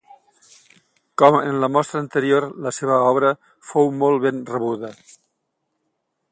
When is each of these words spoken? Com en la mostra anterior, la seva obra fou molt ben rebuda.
Com 1.21 1.37
en 1.41 1.59
la 1.63 1.69
mostra 1.75 2.01
anterior, 2.05 2.49
la 2.67 2.73
seva 2.79 2.97
obra 3.11 3.31
fou 3.73 3.95
molt 4.05 4.27
ben 4.27 4.43
rebuda. 4.55 4.93